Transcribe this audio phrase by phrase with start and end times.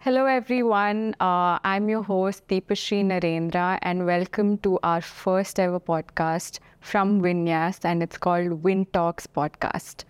[0.00, 1.16] Hello, everyone.
[1.18, 7.84] Uh, I'm your host, Deepashree Narendra, and welcome to our first ever podcast from Vinyas,
[7.84, 10.04] and it's called VinTalks Podcast.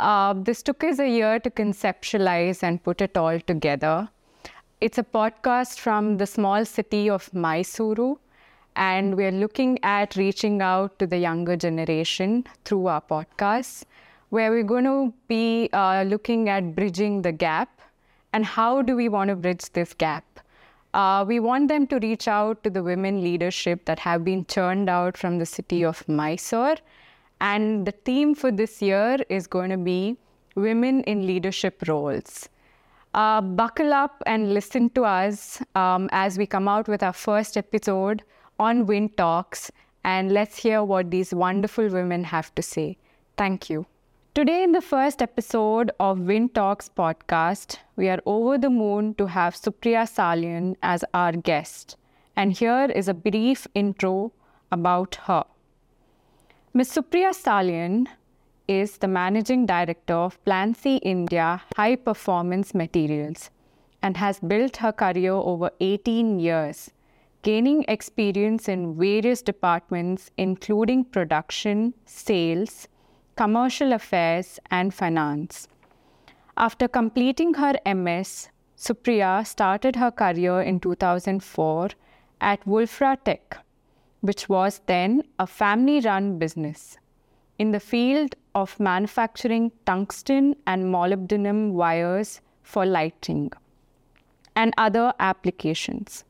[0.00, 4.08] Uh, this took us a year to conceptualize and put it all together.
[4.80, 8.16] It's a podcast from the small city of Mysuru,
[8.74, 13.84] and we're looking at reaching out to the younger generation through our podcasts,
[14.30, 17.75] where we're going to be uh, looking at bridging the gap
[18.36, 20.40] and how do we want to bridge this gap.
[20.92, 24.90] Uh, we want them to reach out to the women leadership that have been churned
[24.90, 26.76] out from the city of Mysore.
[27.40, 30.18] And the theme for this year is going to be
[30.54, 32.48] women in leadership roles.
[33.14, 37.56] Uh, buckle up and listen to us um, as we come out with our first
[37.56, 38.22] episode
[38.58, 39.70] on VinTalks,
[40.04, 42.96] and let's hear what these wonderful women have to say.
[43.38, 43.86] Thank you.
[44.36, 49.54] Today, in the first episode of VinTalks podcast, we are over the moon to have
[49.54, 51.96] Supriya Salian as our guest.
[52.36, 54.32] And here is a brief intro
[54.70, 55.44] about her.
[56.74, 56.92] Ms.
[56.96, 58.08] Supriya Salian
[58.68, 63.48] is the managing director of Plansee India High Performance Materials
[64.02, 66.90] and has built her career over 18 years
[67.40, 72.88] gaining experience in various departments, including production, sales,
[73.36, 75.68] commercial affairs, and finance.
[76.56, 81.90] After completing her MS, Supriya started her career in 2004
[82.40, 83.58] at Wulfra Tech,
[84.20, 86.98] which was then a family run business
[87.58, 93.52] in the field of manufacturing tungsten and molybdenum wires for lighting
[94.54, 96.24] and other applications.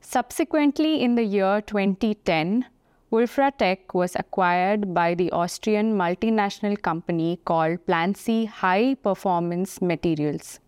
[0.00, 2.66] Subsequently, in the year 2010,
[3.12, 10.60] Wulfra Tech was acquired by the Austrian multinational company called Plansee High Performance Materials.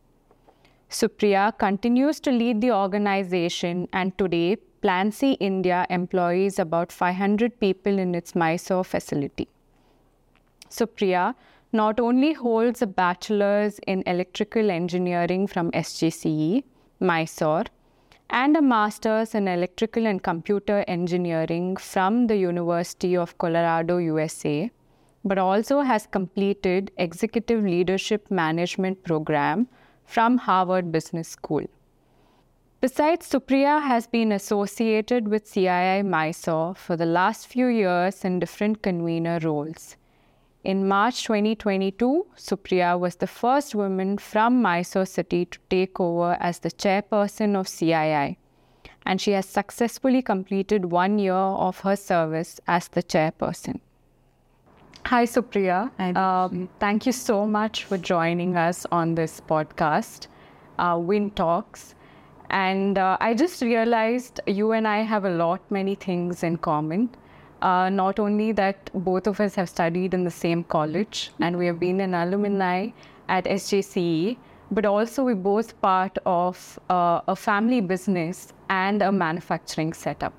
[0.91, 8.15] Supriya continues to lead the organization, and today, Plansee India employs about 500 people in
[8.15, 9.49] its Mysore facility.
[10.69, 11.35] Supriya
[11.73, 16.63] not only holds a bachelor's in electrical engineering from SJCE,
[17.01, 17.65] Mysore,
[18.35, 24.73] and a master's in electrical and computer engineering from the University of Colorado, USA,
[25.25, 29.69] but also has completed executive leadership management program
[30.05, 31.65] from Harvard Business School.
[32.81, 38.83] Besides, Supriya has been associated with CII Mysore for the last few years in different
[38.83, 39.97] convener roles.
[40.65, 46.61] In March 2022, Supriya was the first woman from Mysore city to take over as
[46.61, 48.39] the chairperson of CII,
[49.05, 53.81] and she has successfully completed one year of her service as the chairperson.
[55.05, 55.91] Hi, Supriya.
[56.17, 60.29] Um, thank you so much for joining us on this podcast,
[60.79, 61.93] uh, VinTalks.
[62.49, 67.11] And uh, I just realized you and I have a lot, many things in common.
[67.65, 71.65] Uh, not only that both of us have studied in the same college and we
[71.65, 72.89] have been an alumni
[73.31, 74.37] at SJCE,
[74.71, 80.35] but also we're both part of uh, a family business and a manufacturing setup.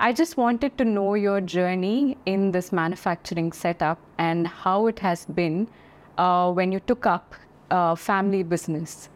[0.00, 5.24] I just wanted to know your journey in this manufacturing setup and how it has
[5.24, 5.66] been
[6.18, 7.34] uh, when you took up
[7.70, 9.08] uh, family business.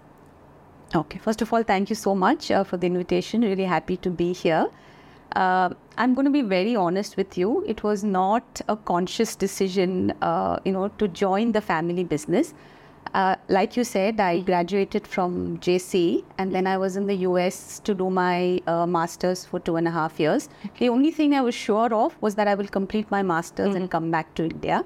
[0.94, 3.42] Okay, first of all, thank you so much uh, for the invitation.
[3.42, 4.70] Really happy to be here.
[5.32, 7.64] Uh, I'm going to be very honest with you.
[7.66, 12.54] It was not a conscious decision, uh, you know, to join the family business.
[13.12, 17.78] Uh, like you said, I graduated from JC and then I was in the US
[17.80, 20.48] to do my uh, master's for two and a half years.
[20.78, 23.88] The only thing I was sure of was that I will complete my master's and
[23.88, 24.82] come back to India.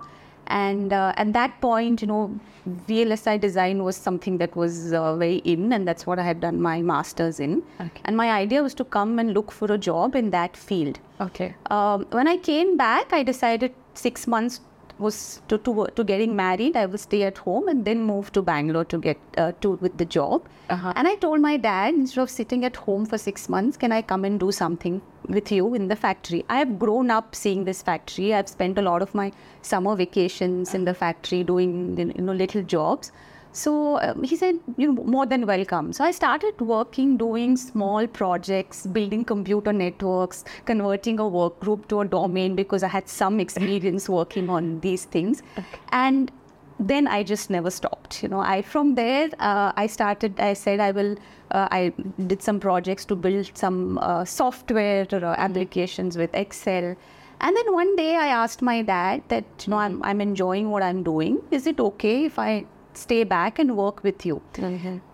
[0.48, 2.38] And uh, at that point, you know,
[2.86, 6.60] VLSI design was something that was uh, very in, and that's what I had done
[6.60, 7.62] my master's in.
[7.80, 8.00] Okay.
[8.04, 10.98] And my idea was to come and look for a job in that field.
[11.20, 11.54] Okay.
[11.70, 14.60] Um, when I came back, I decided six months
[14.98, 16.76] was to, to to getting married.
[16.76, 19.96] I will stay at home and then move to Bangalore to get uh, to with
[19.98, 20.48] the job.
[20.70, 20.92] Uh-huh.
[20.96, 24.02] And I told my dad instead of sitting at home for six months, can I
[24.02, 26.44] come and do something with you in the factory?
[26.48, 28.34] I have grown up seeing this factory.
[28.34, 32.62] I've spent a lot of my summer vacations in the factory doing you know little
[32.62, 33.12] jobs.
[33.58, 35.92] So um, he said, you know, more than welcome.
[35.92, 42.02] So I started working, doing small projects, building computer networks, converting a work group to
[42.02, 45.42] a domain because I had some experience working on these things.
[45.90, 46.30] And
[46.78, 48.22] then I just never stopped.
[48.22, 50.38] You know, I from there uh, I started.
[50.38, 51.16] I said I will.
[51.50, 51.92] Uh, I
[52.28, 56.94] did some projects to build some uh, software uh, applications with Excel.
[57.40, 60.84] And then one day I asked my dad that you know I'm I'm enjoying what
[60.84, 61.40] I'm doing.
[61.50, 62.66] Is it okay if I
[62.98, 64.40] stay back and work with you.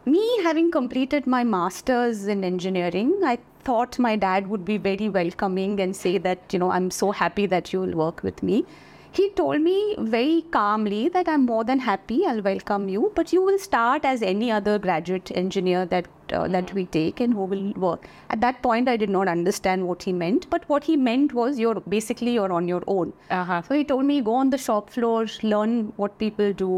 [0.07, 5.79] Me having completed my master's in engineering, I thought my dad would be very welcoming
[5.81, 8.65] and say that, you know, I'm so happy that you will work with me.
[9.13, 13.43] He told me very calmly that I'm more than happy, I'll welcome you, but you
[13.43, 17.73] will start as any other graduate engineer that uh, that we take and who will
[17.87, 18.09] work.
[18.31, 21.59] At that point, I did not understand what he meant, but what he meant was
[21.59, 23.13] you're basically you're on your own.
[23.31, 23.61] Uh-huh.
[23.69, 26.73] So he told me go on the shop floor, learn what people do.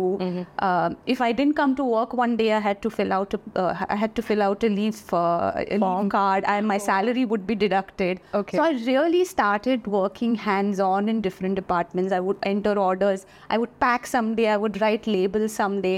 [0.58, 3.40] Uh, if I didn't come to work one day, I had to fill out a,
[3.64, 7.24] uh, I had to fill out a leave uh, a leave card, and my salary
[7.24, 8.20] would be deducted.
[8.40, 8.56] Okay.
[8.56, 12.12] So I really started working hands-on in different departments.
[12.12, 13.26] I would enter orders.
[13.50, 14.48] I would pack someday.
[14.48, 15.96] I would write labels someday.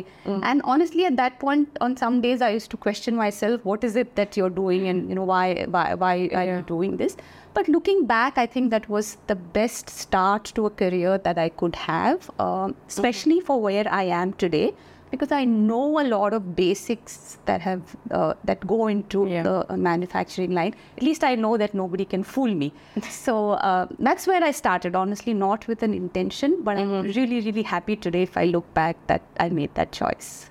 [0.48, 3.96] And honestly, at that point, on some days, I used to question myself: What is
[3.96, 7.16] it that you're doing, and you know why why why are you doing this?
[7.54, 11.48] But looking back, I think that was the best start to a career that I
[11.48, 14.74] could have, um, especially for where I am today,
[15.10, 19.42] because I know a lot of basics that have uh, that go into Yeah.
[19.42, 20.74] the uh, manufacturing line.
[20.98, 22.72] At least I know that nobody can fool me.
[23.10, 24.94] so uh, that's where I started.
[24.94, 28.96] Honestly, not with an intention, but I'm really, really happy today if I look back
[29.06, 30.50] that I made that choice.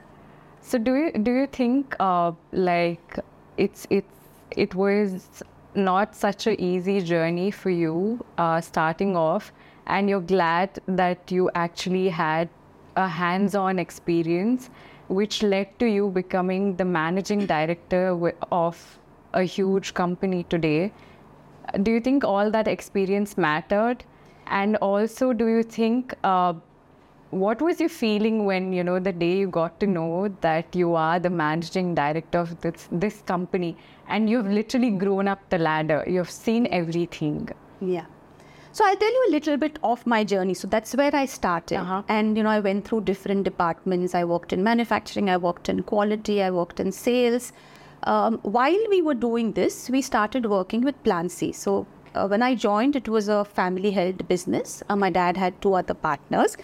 [0.69, 3.19] So do you do you think uh, like
[3.66, 5.44] it's it's it was
[5.75, 9.54] not such an easy journey for you uh, starting off,
[9.86, 12.50] and you're glad that you actually had
[12.98, 14.69] a hands-on experience,
[15.08, 19.00] which led to you becoming the managing director of
[19.34, 20.92] a huge company today.
[21.81, 24.04] Do you think all that experience mattered?
[24.48, 26.56] And also, do you think uh,
[27.30, 30.94] what was your feeling when you know the day you got to know that you
[30.96, 33.76] are the managing director of this this company
[34.08, 38.06] and you've literally grown up the ladder you've seen everything Yeah.
[38.78, 40.54] So I'll tell you a little bit of my journey.
[40.54, 41.78] So that's where I started.
[41.78, 42.04] Uh-huh.
[42.08, 44.14] And, you know, I went through different departments.
[44.14, 47.54] I worked in manufacturing, I worked in quality, I worked in sales.
[48.04, 51.56] Um, while we were doing this, we started working with Plansee.
[51.56, 54.84] So uh, when I joined, it was a family held business.
[54.90, 56.56] Uh, my dad had two other partners.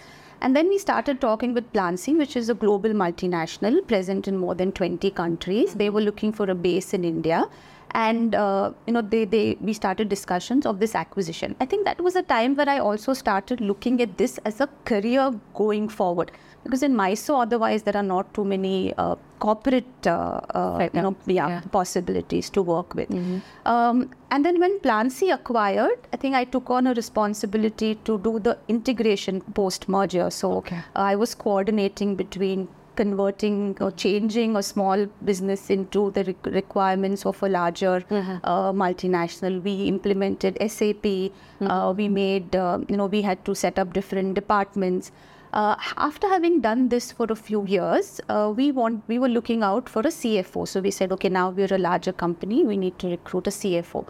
[0.44, 4.54] And then we started talking with Plan which is a global multinational present in more
[4.54, 5.74] than 20 countries.
[5.74, 7.46] They were looking for a base in India.
[7.92, 11.56] And uh, you know they, they we started discussions of this acquisition.
[11.62, 14.68] I think that was a time where i also started looking at this as a
[14.84, 16.32] career going forward
[16.64, 21.16] because in Mysore otherwise there are not too many uh, corporate uh, uh, you know
[21.26, 21.62] yeah, yeah.
[21.72, 23.10] possibilities to work with
[23.66, 28.40] um, and then when Plansee acquired i think i took on a responsibility to do
[28.40, 30.80] the integration post merger so Okay.
[30.96, 37.42] i was coordinating between converting or changing a small business into the req- requirements of
[37.42, 39.62] a larger uh, multinational.
[39.64, 41.32] We implemented SAP.
[41.62, 45.12] Uh, we made, uh, you know, we had to set up different departments.
[45.54, 49.62] Uh, after having done this for a few years, uh, we want we were looking
[49.62, 50.68] out for a CFO.
[50.68, 52.64] So we said, okay, now we're a larger company.
[52.66, 54.08] We need to recruit a CFO.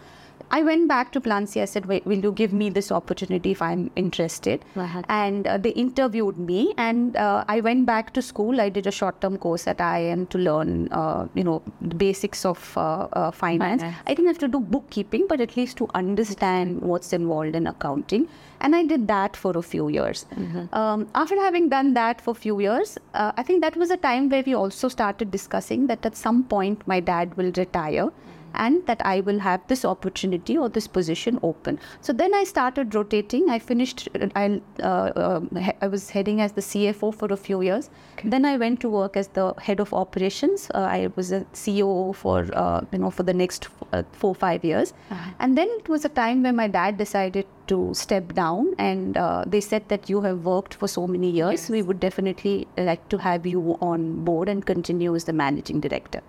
[0.56, 3.62] I went back to Plan I said, Wait, will you give me this opportunity if
[3.62, 4.64] I'm interested?
[5.10, 8.62] And uh, they interviewed me, and uh, I went back to school.
[8.62, 12.78] I did a short-term course at IIM to learn, uh, you know, the basics of
[12.78, 13.82] uh, uh, finance.
[14.06, 18.28] I didn't have to do bookkeeping, but at least to understand what's involved in accounting.
[18.62, 20.28] And I did that for a few years.
[20.72, 23.98] Um, after having done that for a few years, uh, I think that was a
[23.98, 28.12] time where we also started discussing that at some point my dad will retire
[28.54, 31.80] and that I will have this opportunity or this position open.
[32.02, 33.50] So then I started rotating.
[33.50, 37.62] I finished, I, uh, um, he- I was heading as the CFO for a few
[37.62, 37.90] years.
[38.24, 40.70] Then I went to work as the head of operations.
[40.74, 44.64] Uh, I was a CEO for, uh, you know, for the next uh, four, five
[44.64, 44.94] years.
[45.40, 49.44] And then it was a time where my dad decided to step down and uh,
[49.48, 51.70] they said that you have worked for so many years.
[51.70, 56.22] We would definitely like to have you on board and continue as the managing director.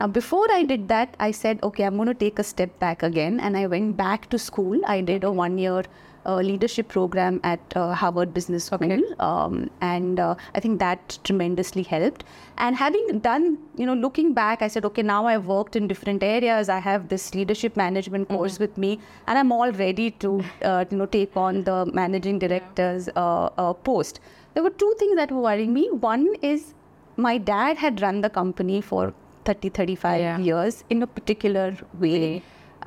[0.00, 3.02] Now, before I did that, I said, okay, I'm going to take a step back
[3.02, 3.40] again.
[3.40, 4.80] And I went back to school.
[4.86, 5.82] I did a one year
[6.24, 9.00] uh, leadership program at uh, Harvard Business School.
[9.18, 12.24] Um, and uh, I think that tremendously helped.
[12.58, 16.22] And having done, you know, looking back, I said, okay, now I've worked in different
[16.22, 16.68] areas.
[16.68, 20.96] I have this leadership management course with me, and I'm all ready to, uh, you
[20.96, 24.20] know, take on the managing director's uh, uh, post.
[24.54, 25.88] There were two things that were worrying me.
[25.90, 26.74] One is
[27.16, 29.12] my dad had run the company for
[29.48, 30.38] 30, 35 Yeah.
[30.38, 31.66] years in a particular
[32.06, 32.42] way.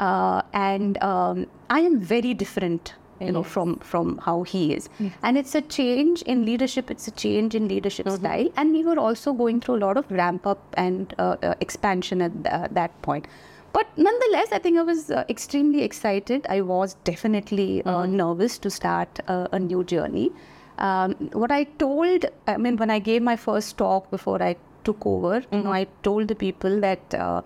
[0.08, 4.90] Uh, and um, I am very different, you know, from, from how he is.
[5.24, 8.50] And it's a change in leadership, it's a change in leadership style.
[8.58, 12.22] And we were also going through a lot of ramp up and uh, uh, expansion
[12.22, 13.28] at th- that point.
[13.74, 16.46] But nonetheless, I think I was uh, extremely excited.
[16.50, 20.32] I was definitely uh, nervous to start uh, a new journey.
[20.78, 21.14] Um,
[21.44, 25.44] what I told, I mean, when I gave my first talk before I took over,
[25.52, 27.42] you know, I told the people that uh,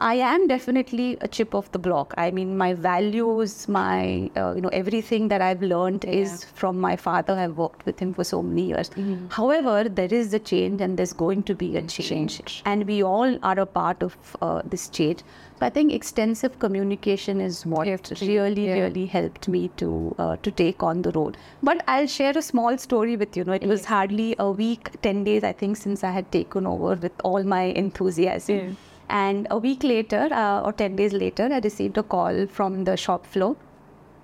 [0.00, 2.14] I am definitely a chip of the block.
[2.16, 6.96] I mean, my values, my uh, you know, everything that I've learned is from my
[6.96, 7.34] father.
[7.34, 8.90] I've worked with him for so many years.
[9.28, 12.62] However, there is a change, and there's going to be a change, Change.
[12.64, 15.22] and we all are a part of uh, this change.
[15.58, 17.86] So I think extensive communication is what
[18.22, 18.80] really, yeah.
[18.84, 21.32] really helped me to uh, to take on the role.
[21.62, 23.42] But I'll share a small story with you.
[23.42, 26.66] you know, it was hardly a week, ten days, I think, since I had taken
[26.66, 28.56] over with all my enthusiasm.
[28.56, 28.70] Yeah.
[29.10, 32.96] And a week later, uh, or 10 days later, I received a call from the
[32.96, 33.56] shop floor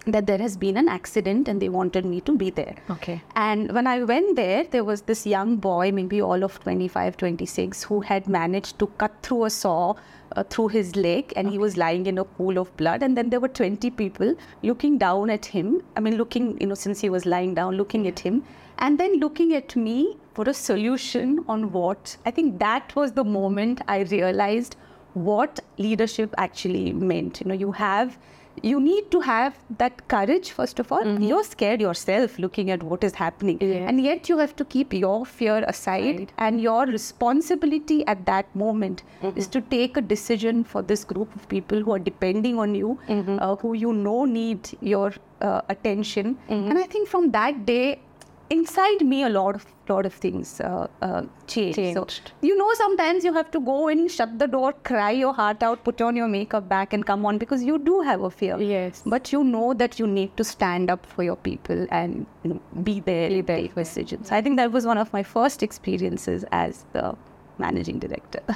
[0.06, 2.76] that there has been an accident and they wanted me to be there.
[2.90, 3.20] Okay.
[3.34, 7.82] And when I went there, there was this young boy, maybe all of 25, 26,
[7.82, 9.94] who had managed to cut through a saw
[10.36, 13.02] uh, through his leg and he was lying in a pool of blood.
[13.02, 15.82] And then there were 20 people looking down at him.
[15.96, 18.44] I mean, looking, you know, since he was lying down, looking at him
[18.78, 22.16] and then looking at me for a solution on what.
[22.26, 24.76] I think that was the moment I realized
[25.14, 27.40] what leadership actually meant.
[27.40, 28.18] You know, you have
[28.62, 33.04] you need to have that courage first of all you're scared yourself looking at what
[33.04, 33.86] is happening Yeah.
[33.86, 36.32] and yet you have to keep your fear aside Right.
[36.38, 39.02] and your responsibility at that moment
[39.34, 42.98] is to take a decision for this group of people who are depending on you
[43.10, 48.00] uh, who you know need your uh, attention and i think from that day
[48.50, 51.76] inside me a lot of lot of things uh, uh, changed.
[51.76, 52.32] Changed.
[52.40, 55.62] So you know sometimes you have to go in, shut the door, cry your heart
[55.62, 58.58] out, put on your makeup back, and come on because you do have a fear.
[58.60, 59.02] Yes.
[59.06, 62.60] But you know that you need to stand up for your people and you know,
[62.82, 64.32] be there, Be there take decisions.
[64.32, 67.16] I think that was one of my first experiences as the
[67.58, 68.42] managing director.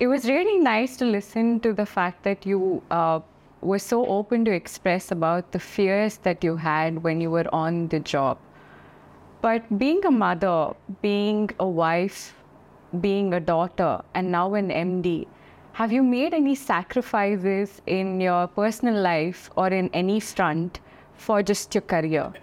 [0.00, 3.18] It was really nice to listen to the fact that you uh,
[3.60, 7.88] were so open to express about the fears that you had when you were on
[7.88, 8.38] the job.
[9.40, 12.34] But being a mother, being a wife,
[13.00, 15.26] being a daughter, and now an MD,
[15.72, 20.80] have you made any sacrifices in your personal life or in any front
[21.14, 22.32] for just your career?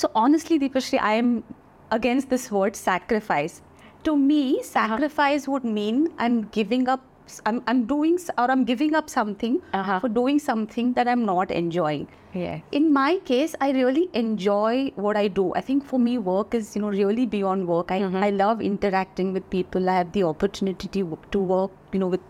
[0.00, 1.44] So honestly, Deepashree, I am
[1.90, 3.60] against this word sacrifice.
[4.04, 4.62] To me, uh-huh.
[4.62, 7.04] sacrifice would mean I'm giving up.
[7.46, 9.98] I'm, I'm doing or I'm giving up something Uh-huh.
[10.04, 12.08] for doing something that I'm not enjoying.
[12.34, 12.60] Yeah.
[12.80, 15.44] In my case, I really enjoy what I do.
[15.60, 17.90] I think for me, work is you know really beyond work.
[17.90, 19.88] I, I love interacting with people.
[19.94, 22.20] I have the opportunity to, to work you know with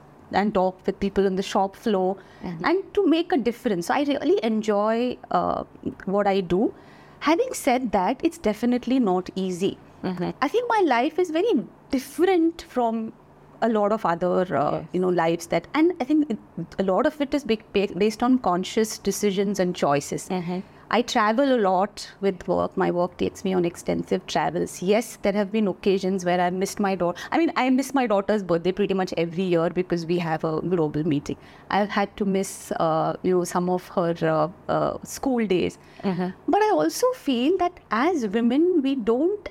[0.41, 3.89] and talk with people on the shop floor and to make a difference.
[3.89, 5.65] So I really enjoy uh,
[6.17, 6.73] what I do.
[7.31, 9.77] Having said that, it's definitely not easy.
[10.03, 11.51] I think my life is very
[11.91, 13.13] different from
[13.63, 14.85] a lot of other uh, Yes.
[14.95, 16.39] you know lives that and i think it,
[16.79, 17.63] a lot of it is big,
[18.05, 20.29] based on conscious decisions and choices.
[20.37, 20.63] Mhm.
[20.97, 22.77] i travel a lot with work.
[22.83, 24.73] My work takes me on extensive travels.
[24.89, 28.05] Yes there have been occasions where i missed my daughter i mean i miss my
[28.13, 31.39] daughter's birthday pretty much every year because we have a global meeting.
[31.79, 32.51] I've had to miss
[32.89, 34.49] uh, you know some of her uh,
[34.79, 35.79] uh, school days.
[36.03, 39.49] But i also feel that as women we don't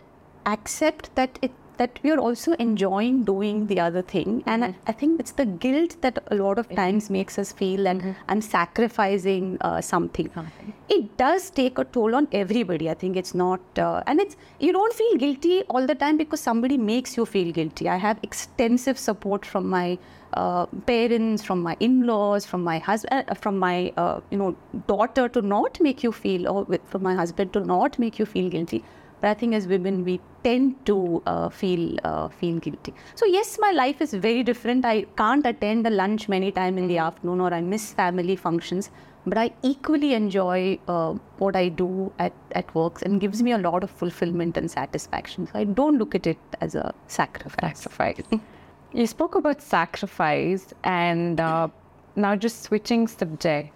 [0.58, 4.44] accept that it that we are also enjoying doing the other thing.
[4.46, 7.84] And I, I think it's the guilt that a lot of times makes us feel
[7.86, 10.30] that i'm sacrificing uh, something.
[10.34, 10.74] Something.
[10.90, 13.18] it does take a toll on everybody i think.
[13.22, 17.18] It's not uh, and it's you don't feel guilty all the time because somebody makes
[17.18, 17.90] you feel guilty.
[17.90, 19.98] I have extensive support from my
[20.34, 24.56] uh, parents from my in-laws from my husband uh, from my uh, you know
[24.88, 28.26] daughter to not make you feel or with, from my husband to not make you
[28.26, 28.84] feel guilty
[29.22, 32.94] but I think as women we tend to uh, feel uh, feel guilty.
[33.16, 34.86] So yes, my life is very different.
[34.86, 38.92] I can't attend the lunch many time in the afternoon, or I miss family functions.
[39.26, 43.58] But I equally enjoy uh, what I do at at works, and gives me a
[43.58, 45.48] lot of fulfillment and satisfaction.
[45.48, 47.80] So I don't look at it as a sacrifice.
[47.80, 48.42] sacrifice.
[48.94, 51.68] you spoke about sacrifice, and uh,
[52.16, 53.76] now just switching subjects.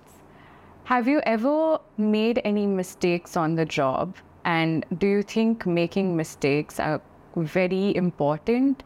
[0.86, 4.16] Have you ever made any mistakes on the job?
[4.46, 7.02] And do you think making mistakes are
[7.36, 8.84] very important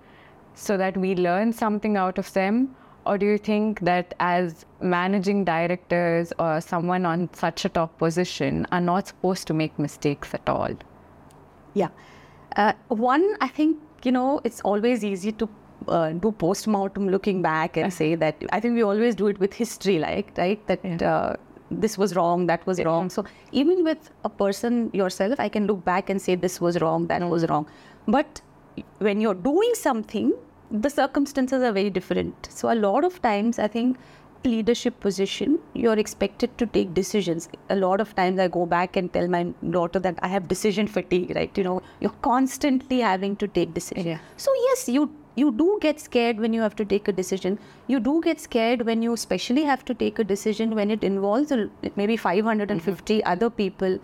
[0.53, 2.75] so that we learn something out of them?
[3.05, 8.67] Or do you think that as managing directors or someone on such a top position
[8.71, 10.71] are not supposed to make mistakes at all?
[11.73, 11.89] Yeah.
[12.55, 15.49] Uh, one, I think, you know, it's always easy to
[15.87, 19.53] uh, do post-mortem looking back and say that I think we always do it with
[19.53, 20.65] history, like, right?
[20.67, 20.97] That Yeah.
[21.11, 21.35] uh,
[21.69, 23.09] this was wrong, that was wrong.
[23.09, 27.07] So even with a person yourself, I can look back and say this was wrong,
[27.07, 27.67] that was wrong.
[28.07, 28.41] But
[28.99, 30.33] when you're doing something,
[30.71, 32.47] the circumstances are very different.
[32.51, 33.97] So a lot of times, I think
[34.43, 37.49] leadership position, you're expected to take decisions.
[37.69, 40.87] A lot of times I go back and tell my daughter that I have decision
[40.87, 41.57] fatigue, right?
[41.57, 44.05] You know, you're constantly having to take decisions.
[44.05, 44.19] Yeah.
[44.37, 47.59] So yes, you you do get scared when you have to take a decision.
[47.87, 51.51] You do get scared when you especially have to take a decision when it involves
[51.51, 53.31] a- maybe 550 mm-hmm.
[53.31, 53.99] other people.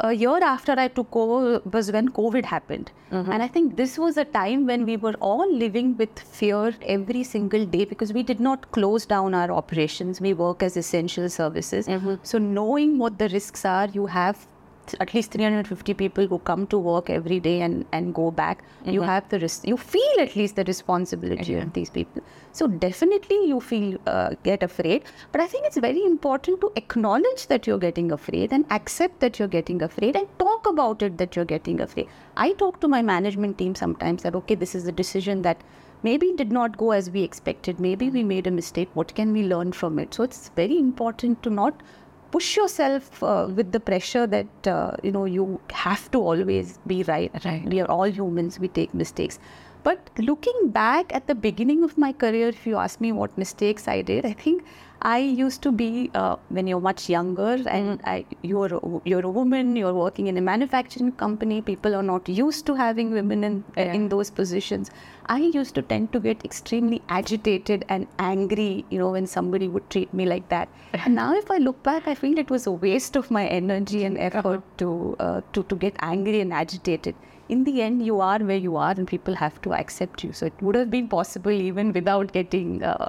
[0.00, 2.90] A year after I took over was when COVID happened.
[3.10, 3.32] Mm-hmm.
[3.32, 7.22] And I think this was a time when we were all living with fear every
[7.24, 10.20] single day because we did not close down our operations.
[10.20, 11.86] We work as essential services.
[11.86, 12.14] Mm-hmm.
[12.22, 14.46] So, knowing what the risks are, you have
[15.00, 18.62] at least 350 people who come to work every day and, and go back.
[18.84, 22.22] You have the risk, you feel at least the responsibility of these people.
[22.52, 25.04] So, definitely you feel, uh, get afraid.
[25.32, 29.38] But I think it's very important to acknowledge that you're getting afraid and accept that
[29.38, 32.08] you're getting afraid and talk about it that you're getting afraid.
[32.36, 35.62] I talk to my management team sometimes that, okay, this is a decision that
[36.02, 37.78] maybe did not go as we expected.
[37.78, 38.88] Maybe we made a mistake.
[38.94, 40.14] What can we learn from it?
[40.14, 41.82] So, it's very important to not
[42.30, 47.02] push yourself uh, with the pressure that uh, you know you have to always be
[47.04, 47.32] right.
[47.44, 47.64] Right.
[47.64, 48.58] We are all humans.
[48.58, 49.38] We take mistakes.
[49.82, 53.88] But looking back at the beginning of my career, if you ask me what mistakes
[53.88, 54.64] I did, I think
[55.02, 59.30] I used to be uh, when you're much younger and I, you're a- you're a
[59.30, 61.62] woman, you're working in a manufacturing company.
[61.62, 63.94] People are not used to having women in uh, Yeah.
[64.00, 64.90] in those positions.
[65.36, 69.88] I used to tend to get extremely agitated and angry, you know, when somebody would
[69.96, 70.68] treat me like that.
[71.04, 74.04] And now, if I look back, I feel it was a waste of my energy
[74.10, 74.92] and effort to
[75.28, 77.26] uh, to to get angry and agitated.
[77.54, 80.32] In the end, you are where you are, and people have to accept you.
[80.32, 83.08] So it would have been possible even without getting uh,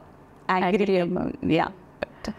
[0.50, 0.98] angry.
[0.98, 1.68] about- yeah.
[2.00, 2.34] But,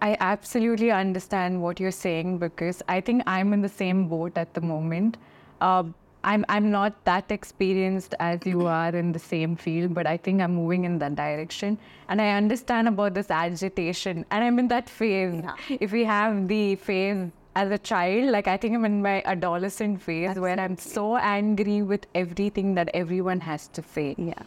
[0.00, 4.54] I absolutely understand what you're saying because I think I'm in the same boat at
[4.54, 5.16] the moment.
[5.60, 5.94] Um,
[6.24, 10.40] I'm I'm not that experienced as you are in the same field, but I think
[10.46, 11.78] I'm moving in that direction.
[12.08, 15.42] And I understand about this agitation, and I'm in that phase.
[15.80, 20.02] If we have the phase as a child, like I think I'm in my adolescent
[20.02, 24.14] phase where I'm so angry with everything that everyone has to say.
[24.18, 24.42] yeah.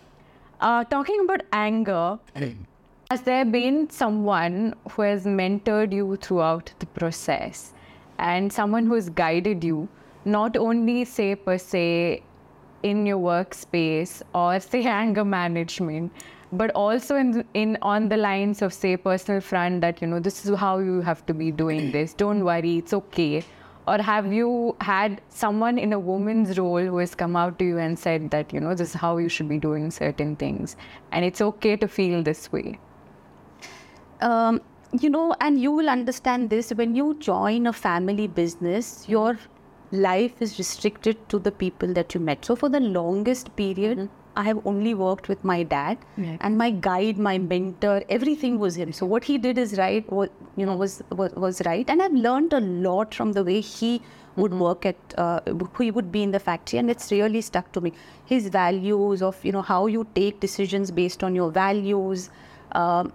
[0.60, 2.20] Uh, talking about anger,
[3.10, 7.74] has there been someone who has mentored you throughout the process
[8.20, 9.90] and someone who has guided you,
[10.24, 12.22] not only say per se
[12.84, 16.12] in your workspace or say anger management,
[16.52, 20.46] but also in, in on the lines of say personal front that you know this
[20.46, 22.14] is how you have to be doing this.
[22.26, 23.44] Don't worry, it's okay.
[23.88, 27.80] Or have you had someone in a woman's role who has come out to you
[27.80, 30.76] and said that, you know, this is how you should be doing certain things
[31.12, 32.80] and it's okay to feel this way?
[34.22, 34.62] um,
[35.00, 39.38] you know, and you will understand this when you join a family business, your
[39.92, 42.46] life is restricted to the people that you met.
[42.46, 46.38] So, for the longest period, I have only worked with my dad, Right.
[46.42, 48.94] and my guide, my mentor, everything was him.
[48.94, 52.14] So, what he did is right, was, you know, was, was was right, and I've
[52.14, 54.02] learned a lot from the way he
[54.38, 55.40] would work at, uh,
[55.78, 57.92] he would be in the factory, and it's really stuck to me.
[58.26, 62.30] His values of, you know, how you take decisions based on your values.
[62.72, 63.12] Um,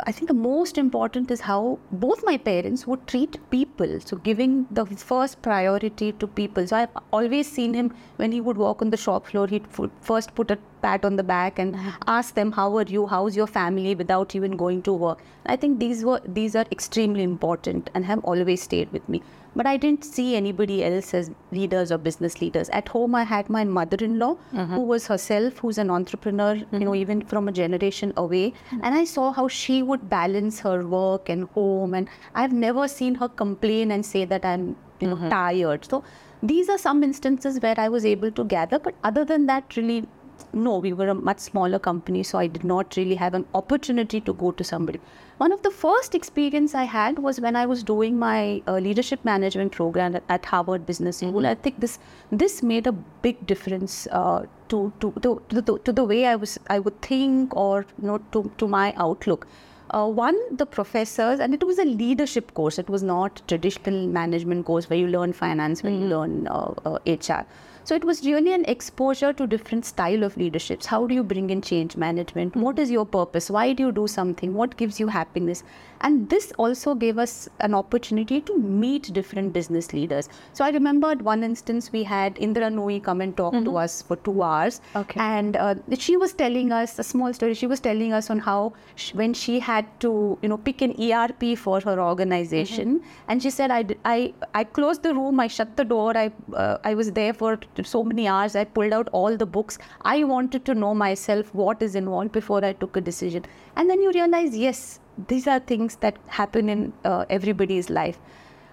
[0.00, 4.00] I think the most important is how both my parents would treat people.
[4.00, 6.66] So, giving the first priority to people.
[6.66, 9.66] So, I've always seen him when he would walk on the shop floor, he'd
[10.00, 11.76] first put a pat on the back and
[12.16, 13.06] ask them, How are you?
[13.06, 13.94] How's your family?
[13.94, 15.22] without even going to work.
[15.46, 19.22] I think these were these are extremely important and have always stayed with me.
[19.60, 22.68] But I didn't see anybody else as leaders or business leaders.
[22.80, 24.74] At home, I had my mother-in-law, mm-hmm.
[24.74, 26.84] who was herself, who's an entrepreneur, you mm-hmm.
[26.84, 28.42] know, even from a generation away.
[28.50, 28.80] Mm-hmm.
[28.82, 31.94] And I saw how she would balance her work and home.
[31.94, 35.86] And I've never seen her complain and say that I'm, you know, tired.
[35.86, 36.04] So
[36.42, 38.78] these are some instances where I was able to gather.
[38.78, 40.06] But other than that, really,
[40.52, 44.20] no, we were a much smaller company, so I did not really have an opportunity
[44.20, 45.00] to go to somebody.
[45.38, 49.24] One of the first experience I had was when I was doing my uh, leadership
[49.24, 51.46] management program at, at Harvard Business School.
[51.46, 51.98] I think this
[52.32, 56.36] this made a big difference uh, to, to, to, to, the, to the way I
[56.36, 59.46] was I would think or you know to, to my outlook.
[59.90, 62.76] Uh, one, the professors, and it was a leadership course.
[62.78, 66.98] It was not traditional management course where you learn finance, where you learn uh, uh,
[67.06, 67.46] HR.
[67.86, 70.86] So it was really an exposure to different style of leaderships.
[70.86, 72.56] How do you bring in change management?
[72.56, 73.48] What is your purpose?
[73.48, 74.54] Why do you do something?
[74.54, 75.62] What gives you happiness?
[76.00, 80.28] And this also gave us an opportunity to meet different business leaders.
[80.52, 84.02] So I remember at one instance we had Indra Nooyi come and talk to us
[84.02, 84.80] for two hours.
[84.96, 85.20] Okay.
[85.20, 87.54] And uh, she was telling us a small story.
[87.54, 90.96] She was telling us on how sh- when she had to, you know, pick an
[91.00, 95.76] ERP for her organization, and she said, I, I I closed the room, I shut
[95.76, 99.36] the door, I, uh, I was there for so many hours, I pulled out all
[99.36, 99.78] the books.
[100.02, 103.44] I wanted to know myself what is involved before I took a decision.
[103.76, 108.18] And then you realize, yes, these are things that happen in uh, everybody's life.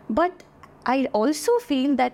[0.10, 0.44] But
[0.86, 2.14] I also feel that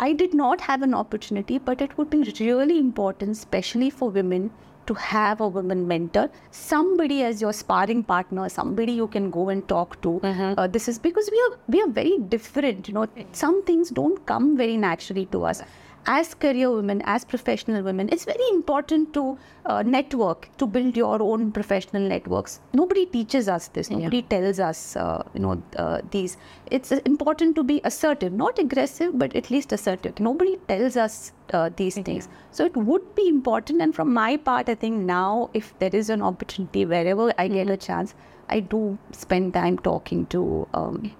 [0.00, 4.50] I did not have an opportunity, but it would be really important, especially for women,
[4.86, 9.66] to have a woman mentor, somebody as your sparring partner, somebody you can go and
[9.68, 10.20] talk to.
[10.24, 12.88] Uh, this is because we are we are very different.
[12.88, 15.62] You know, some things don't come very naturally to us.
[16.04, 21.22] As career women, as professional women, it's very important to uh, network, to build your
[21.22, 22.58] own professional networks.
[22.72, 23.88] Nobody teaches us this.
[23.88, 26.36] Nobody tells us, uh, you know, uh, these.
[26.72, 30.18] It's important to be assertive, not aggressive, but at least assertive.
[30.18, 32.28] Nobody tells us uh, these things.
[32.50, 33.80] So it would be important.
[33.80, 37.70] And from my part, I think now, if there is an opportunity wherever I get
[37.70, 38.16] a chance,
[38.48, 40.66] I do spend time talking to.
[40.74, 41.12] Um,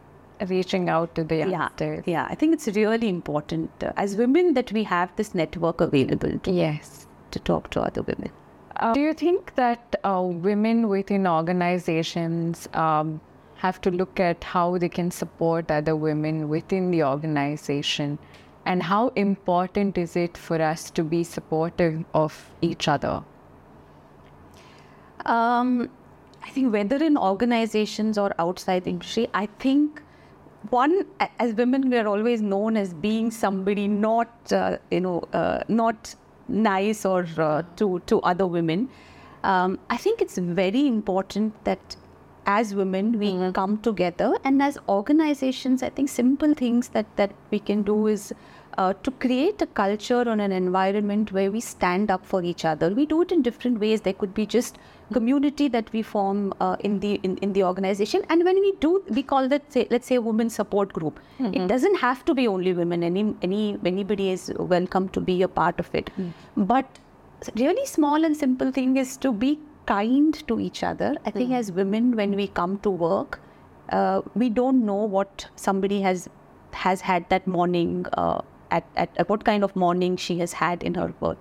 [0.49, 1.69] Reaching out to the yeah,
[2.05, 2.27] yeah.
[2.29, 6.51] I think it's really important uh, as women that we have this network available to,
[6.51, 7.07] Yes.
[7.31, 8.31] to talk to other women.
[8.77, 13.21] Uh, do you think that uh, women within organizations um,
[13.57, 18.19] have to look at how they can support other women within the organization?
[18.67, 23.23] And how important is it for us to be supportive of each other?
[25.27, 25.89] Um,
[26.43, 30.02] I think whether in organizations or outside the industry, I think
[30.71, 31.07] one
[31.39, 36.15] as women we are always known as being somebody not uh, you know uh, not
[36.49, 38.89] nice or uh, to to other women.
[39.45, 41.97] Um, I think it's very important that
[42.47, 47.59] as women we come together and as organizations i think simple things that that we
[47.61, 48.33] can do is
[48.79, 52.91] uh, to create a culture or an environment where we stand up for each other.
[52.91, 54.01] We do it in different ways.
[54.03, 54.79] There could be just
[55.13, 58.23] community that we form uh, in the in, in the organization.
[58.31, 61.21] And when we do we call that say, let's say a women support group.
[61.41, 63.03] It doesn't have to be only women.
[63.03, 66.11] Any any anybody is welcome to be a part of it.
[66.57, 66.99] But
[67.57, 71.17] really small and simple thing is to be kind to each other.
[71.27, 73.41] I think as women, when we come to work,
[73.91, 76.29] uh, we don't know what somebody has
[76.71, 78.07] has had that morning.
[78.15, 78.41] Uh,
[78.79, 81.39] at, at, at what kind of morning she has had in her work.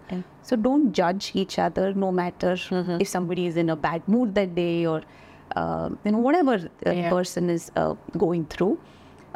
[0.52, 2.54] So don't judge each other, no matter
[3.04, 5.02] if somebody is in a bad mood that day or
[5.56, 7.10] uh, you know whatever the Yeah.
[7.10, 7.94] person is uh,
[8.26, 8.74] going through.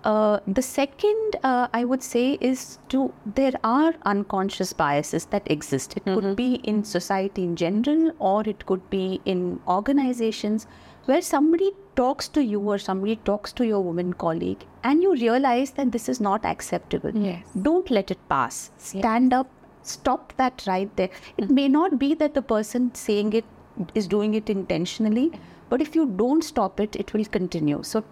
[0.09, 3.05] Uh, the second, uh, I would say, is to
[3.39, 5.95] there are unconscious biases that exist.
[5.97, 9.45] It could be in society in general, or it could be in
[9.77, 10.67] organizations
[11.05, 15.71] where somebody talks to you or somebody talks to your woman colleague, and you realize
[15.71, 17.11] that this is not acceptable.
[17.15, 17.45] Yes.
[17.61, 18.71] Don't let it pass.
[18.77, 19.49] Stand up.
[19.83, 21.09] Stop that right there.
[21.37, 23.45] It may not be that the person saying it
[23.93, 25.31] is doing it intentionally,
[25.69, 27.83] but if you don't stop it, it will continue.
[27.83, 28.03] So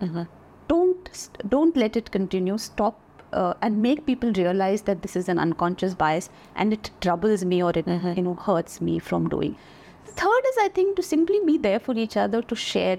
[0.68, 3.00] don't don't let it continue stop
[3.34, 7.64] uh, and make people realize that this is an unconscious bias and it troubles me
[7.64, 9.56] or it you know hurts me from doing
[10.22, 12.98] third is i think to simply be there for each other to share.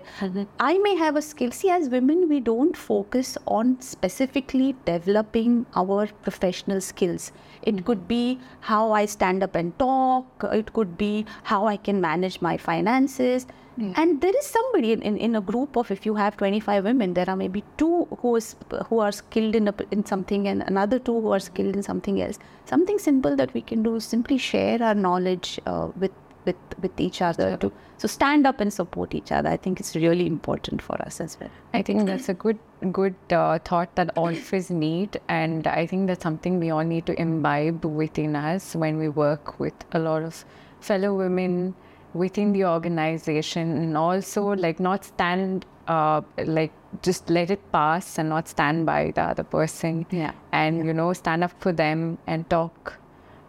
[0.60, 1.50] I may have a skill.
[1.50, 7.32] See as women we don't focus on specifically developing our professional skills.
[7.62, 10.48] It could be how i stand up and talk.
[10.62, 13.46] It could be how i can manage my finances.
[13.76, 17.14] And there is somebody in, in, in a group of if you have 25 women
[17.14, 18.54] there are maybe two who is
[18.88, 22.22] who are skilled in, a, in something and another two who are skilled in something
[22.22, 22.38] else.
[22.66, 26.12] Something simple that we can do is simply share our knowledge uh, with
[26.44, 29.48] with with each other to so stand up and support each other.
[29.48, 31.50] I think it's really important for us as well.
[31.72, 32.58] I think that's a good
[32.92, 36.84] good uh, thought that all of us need, and I think that's something we all
[36.84, 40.44] need to imbibe within us when we work with a lot of
[40.80, 41.74] fellow women
[42.12, 48.28] within the organization, and also like not stand uh, like just let it pass and
[48.28, 50.32] not stand by the other person, Yeah.
[50.52, 52.98] and you know stand up for them and talk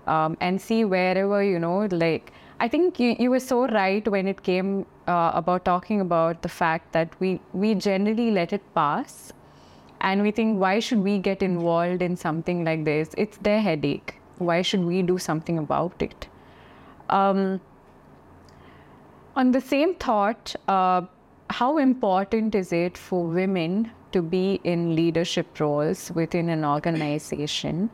[0.07, 4.27] um, and see wherever you know like i think you, you were so right when
[4.27, 9.33] it came uh, about talking about the fact that we we generally let it pass
[10.01, 14.19] and we think why should we get involved in something like this it's their headache
[14.37, 16.27] why should we do something about it
[17.09, 17.61] um,
[19.35, 21.01] on the same thought, uh,
[21.49, 27.89] how important is it for women to be in leadership roles within an organization?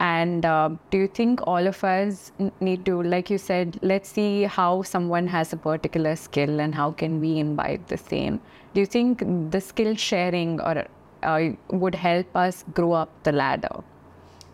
[0.00, 4.44] And uh, do you think all of us need to, like you said, let's see
[4.44, 8.40] how someone has a particular skill and how can we imbibe the same?
[8.72, 10.86] Do you think the skill sharing or
[11.22, 13.84] uh, would help us grow up the ladder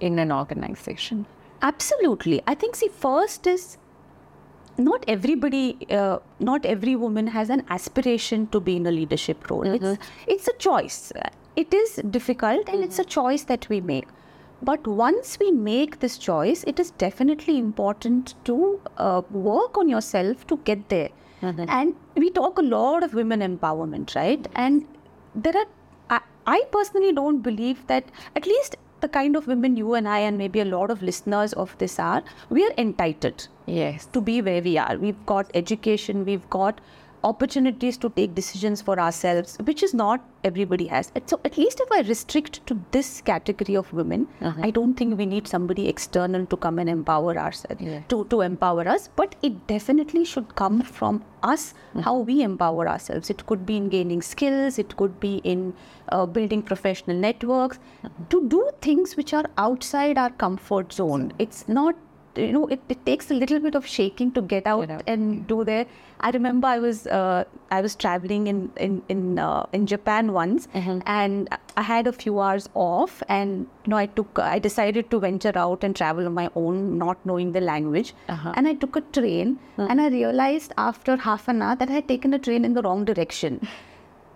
[0.01, 1.27] in an organization?
[1.63, 2.43] Absolutely.
[2.49, 3.79] I think, see, first is
[4.79, 9.67] not everybody, uh, not every woman has an aspiration to be in a leadership role.
[9.67, 11.13] It's it's a choice.
[11.55, 14.09] It is difficult, and it's a choice that we make.
[14.63, 20.47] But once we make this choice, it is definitely important to uh, work on yourself
[20.47, 21.11] to get there.
[21.43, 24.47] And we talk a lot of women empowerment, right?
[24.55, 24.87] And
[25.35, 25.67] there are,
[26.09, 30.21] I, I personally don't believe that at least the kind of women you and I,
[30.21, 34.07] and maybe a lot of listeners of this are, we are entitled Yes.
[34.07, 34.97] to be where we are.
[34.97, 36.81] We've got education, we've got
[37.31, 41.11] opportunities to take decisions for ourselves, which is not everybody has.
[41.27, 44.61] So, at least if I restrict to this category of women, uh-huh.
[44.69, 48.01] I don't think we need somebody external to come and empower ourselves, Yeah.
[48.15, 49.09] to, to empower us.
[49.17, 52.03] But it definitely should come from us, mm.
[52.03, 53.31] how we empower ourselves.
[53.31, 55.75] It could be in gaining skills, it could be in
[56.09, 58.25] uh, building professional networks, uh-huh.
[58.31, 61.33] to do things which are outside our comfort zone.
[61.39, 61.97] It's not
[62.39, 65.65] you know it, it takes a little bit of shaking to get out, and do
[65.65, 65.87] there
[66.21, 70.69] i remember i was uh, i was traveling in in in, uh, in japan once
[70.75, 75.21] and i had a few hours off and you know i took i decided to
[75.21, 78.15] venture out and travel on my own not knowing the language.
[78.29, 78.53] Uh-huh.
[78.57, 82.09] and i took a train and i realized after half an hour that i had
[82.09, 83.61] taken a train in the wrong direction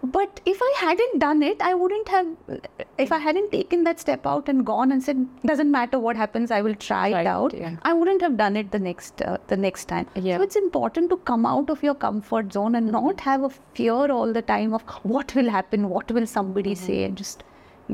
[0.02, 2.26] but if I hadn't done it, I wouldn't have.
[2.96, 6.50] If I hadn't taken that step out and gone and said, "Doesn't matter what happens,
[6.50, 7.76] I will try Try it out," yeah.
[7.82, 10.06] I wouldn't have done it the next uh, the next time.
[10.14, 10.38] Yeah.
[10.38, 14.10] So it's important to come out of your comfort zone and not have a fear
[14.18, 14.82] all the time of
[15.16, 16.86] what will happen, what will somebody Mm-hmm.
[16.86, 17.44] say, and just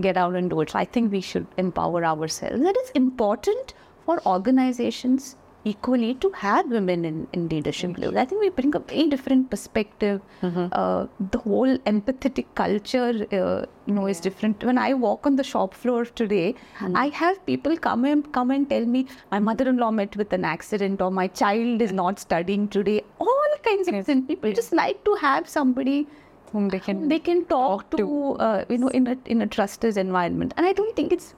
[0.07, 0.71] get out and do it.
[0.71, 2.63] So I think we should empower ourselves.
[2.71, 5.35] That is important for organizations
[5.71, 8.17] equally to have women in, in leadership roles.
[8.23, 10.21] I think we bring a very different perspective.
[10.43, 10.67] Mm-hmm.
[10.73, 14.63] Uh, the whole empathetic culture, uh, you know, is different.
[14.63, 16.97] When I walk on the shop floor today, Mm-hmm.
[16.97, 21.01] I have people come and come and tell me my mother-in-law met with an accident
[21.01, 23.03] or my child is not studying today.
[23.19, 24.27] All kinds of things.
[24.27, 26.07] People just like to have somebody
[26.53, 28.33] Whom they can they can talk, talk to, to.
[28.47, 31.35] Uh, you know in a in a trusted environment and i don't think it's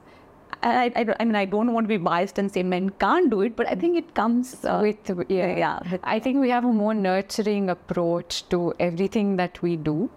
[0.61, 3.41] I, I, I mean i don't want to be biased and say men can't do
[3.41, 6.65] it but i think it comes uh, with yeah, yeah, with- I think we have
[6.65, 10.09] a more nurturing approach to everything that we do,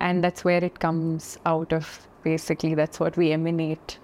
[0.00, 2.06] and that's where it comes out of.
[2.22, 3.98] Basically, that's what we emanate.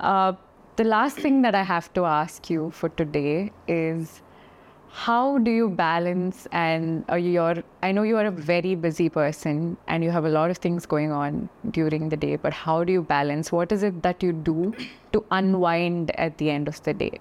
[0.00, 0.32] Uh,
[0.76, 4.22] the last thing that I have to ask you for today is
[4.92, 9.76] how do you balance and uh, you're i know you are a very busy person
[9.86, 12.92] and you have a lot of things going on during the day but how do
[12.92, 13.52] you balance?
[13.52, 14.74] What is it that you do
[15.12, 17.20] to unwind at the end of the day?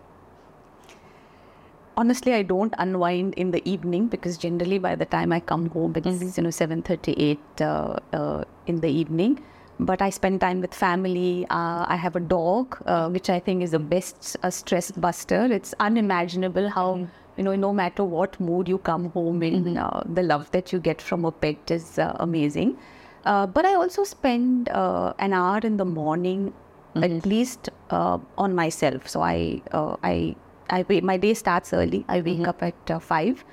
[1.95, 5.93] Honestly i don't unwind in the evening because generally by the time i come home
[5.95, 9.43] it's you know 7.38 uh, uh, in the evening.
[9.79, 11.45] But i spend time with family.
[11.49, 15.45] Uh, i have a dog uh, which i think is the best uh, stress buster.
[15.45, 17.07] It's unimaginable how
[17.39, 20.79] you know no matter what mood you come home in uh, the love that you
[20.87, 22.71] get from a pet is uh, amazing
[23.25, 26.51] uh, but i also spend uh, an hour in the morning
[27.07, 30.35] at least uh, on myself so i uh, i
[30.71, 31.99] I wait, my day starts early.
[32.07, 33.43] I wake up at uh, 5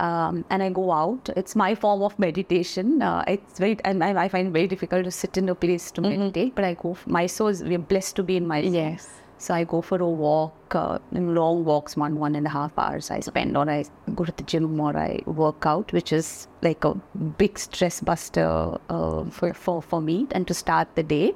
[0.00, 1.28] um, and I go out.
[1.36, 3.02] It's my form of meditation.
[3.02, 5.90] Uh, it's very, and I, I find it very difficult to sit in a place
[5.90, 8.72] to meditate, but I go, Mysore is, we're blessed to be in Mysore.
[8.74, 9.10] Yes.
[9.42, 13.10] So I go for a walk, uh, long walks, one, one and a half hours
[13.10, 16.84] I spend, or I go to the gym or I work out, which is like
[16.84, 16.94] a
[17.38, 18.46] big stress buster
[18.88, 21.34] uh, for, for, for me and to start the day.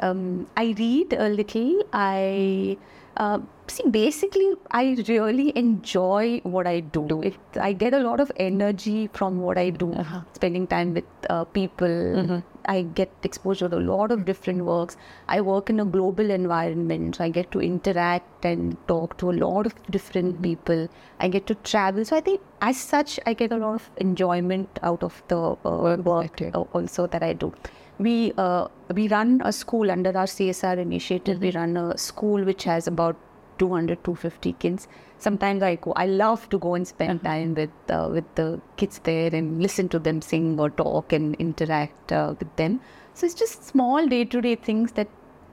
[0.00, 1.84] Um, I read a little.
[1.92, 2.76] I
[3.18, 3.38] uh,
[3.68, 7.22] see, basically, I really enjoy what I do.
[7.22, 9.94] It, I get a lot of energy from what I do,
[10.32, 12.42] spending time with uh, people.
[12.66, 14.96] I get exposure to a lot of different works.
[15.28, 19.36] I work in a global environment, so I get to interact and talk to a
[19.44, 20.88] lot of different people.
[21.20, 22.04] I get to travel.
[22.04, 25.96] So I think, as such, I get a lot of enjoyment out of the uh,
[25.96, 26.40] work
[26.72, 27.52] also that I do.
[27.98, 31.40] We uh, we run a school under our CSR initiative.
[31.40, 33.16] We run a school which has about
[33.58, 34.88] 200 250 kids.
[35.24, 35.92] Sometimes I go.
[35.96, 38.48] I love to go and spend time with uh, with the
[38.82, 42.80] kids there and listen to them sing or talk and interact uh, with them.
[43.14, 45.08] So it's just small day to day things that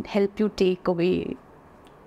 [0.06, 1.38] help you take away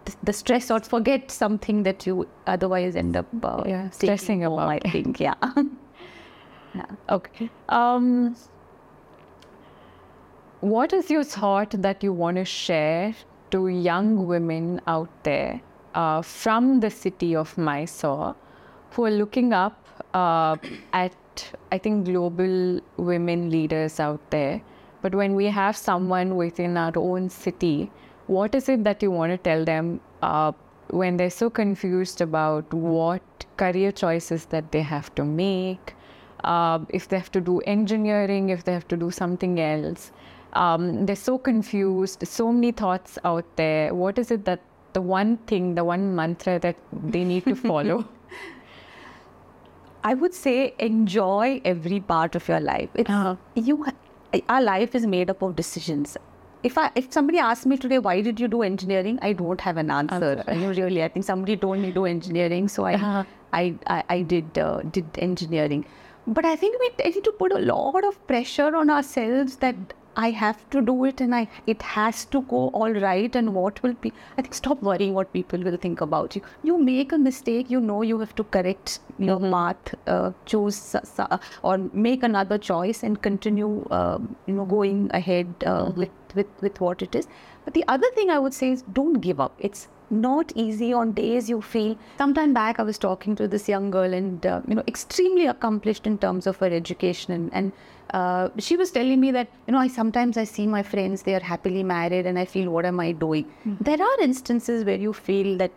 [0.05, 4.59] the, the stress or forget something that you otherwise end up uh, Yeah, stressing home,
[4.59, 5.35] I think, yeah.
[6.75, 6.87] yeah.
[7.09, 7.51] Okay.
[7.69, 8.37] Um,
[10.61, 13.15] what is your thought that you want to share
[13.51, 15.61] to young women out there
[15.95, 18.35] uh, from the city of Mysore
[18.91, 20.57] who are looking up uh,
[20.93, 21.15] at,
[21.73, 24.63] I think, global women leaders out there?
[25.03, 27.91] But when we have someone within our own city,
[28.27, 30.01] what is it that you want to tell them?
[30.23, 30.53] Uh,
[30.91, 33.23] when they're so confused about what
[33.57, 35.95] career choices that they have to make,
[36.45, 40.13] uh, if they have to do engineering, if they have to do something else.
[40.53, 43.95] Um, they're so confused, so many thoughts out there.
[43.95, 44.61] What is it that
[44.95, 46.77] the one thing, the one mantra that
[47.17, 47.99] they need to follow?
[50.05, 52.91] I would say enjoy every part of your life.
[52.95, 53.37] It's, Uh-huh.
[53.55, 53.85] you,
[54.49, 56.17] our life is made up of decisions.
[56.69, 59.77] If I if somebody asked me today why did you do engineering, I don't have
[59.83, 60.31] an answer.
[60.53, 63.25] You know, really, I think somebody told me to do engineering, so I Uh-huh.
[63.59, 63.65] I,
[63.97, 65.85] I I did uh, did engineering.
[66.39, 70.31] But I think we tend to put a lot of pressure on ourselves that I
[70.31, 73.95] have to do it and I it has to go all right and what will
[73.95, 76.43] be I think stop worrying what people will think about you.
[76.63, 81.21] You make a mistake, you know you have to correct your path, uh, choose s-
[81.63, 86.81] or make another choice and continue um, you know going ahead uh, with, with with
[86.81, 87.29] what it is.
[87.65, 89.55] But the other thing I would say is don't give up.
[89.59, 91.97] It's not easy on days you feel.
[92.19, 96.07] Sometime back, I was talking to this young girl, and uh, you know, extremely accomplished
[96.07, 97.73] in terms of her education, and, and
[98.11, 101.35] uh, she was telling me that you know, I sometimes I see my friends they
[101.35, 103.51] are happily married, and I feel what am I doing?
[103.81, 105.73] There are instances where you feel that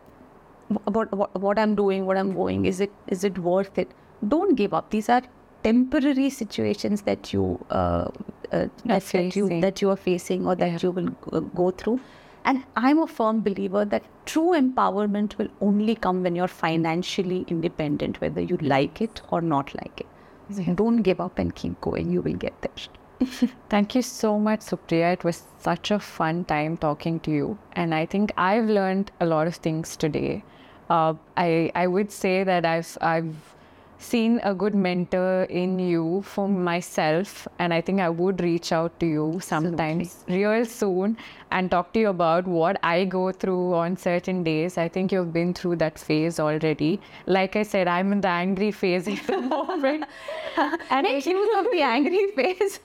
[0.85, 3.89] about what what I'm doing, what I'm going, is it is it worth it?
[4.27, 4.89] Don't give up.
[4.89, 5.21] These are
[5.63, 8.09] temporary situations that you uh,
[8.51, 11.09] uh, that, that you that you are facing or that you will
[11.55, 11.99] go through.
[12.45, 18.21] And I'm a firm believer that true empowerment will only come when you're financially independent,
[18.21, 20.07] whether you like it or not like it.
[20.75, 22.11] Don't give up and keep going.
[22.11, 23.29] You will get there.
[23.69, 25.13] Thank you so much, Supriya.
[25.13, 27.57] It was such a fun time talking to you.
[27.73, 30.43] And I think I've learned a lot of things today.
[30.89, 33.35] Uh, I, I would say that I've, I've
[33.99, 37.47] seen a good mentor in you for myself.
[37.59, 41.17] And I think I would reach out to you sometimes real soon
[41.51, 44.77] and talk to you about what I go through on certain days.
[44.77, 46.99] I think you've been through that phase already.
[47.25, 50.05] Like I said, I'm in the angry phase at the moment.
[50.89, 52.79] and Make use of the angry face.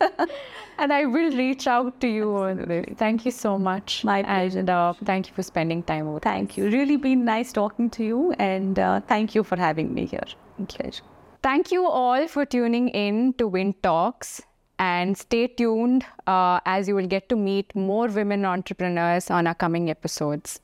[0.78, 2.84] And I will reach out to you this.
[2.96, 4.04] Thank you so much.
[4.04, 4.58] My pleasure.
[4.60, 6.64] And uh, thank you for spending time with thank you.
[6.64, 10.24] Really been nice talking to you, and uh, thank you for having me here.
[10.68, 11.02] Pleasure.
[11.42, 14.40] Thank you all for tuning in to VinTalks.
[14.78, 19.54] And stay tuned uh, as you will get to meet more women entrepreneurs on our
[19.54, 20.60] coming episodes.